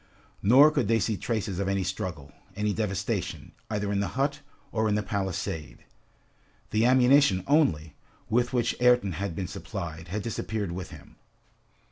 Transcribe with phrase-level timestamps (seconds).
[0.41, 4.39] Nor could they see traces of any struggle, any devastation, either in the hut,
[4.71, 5.83] or in the palisade.
[6.71, 7.93] The ammunition only,
[8.27, 11.17] with which Ayrton had been supplied, had disappeared with him.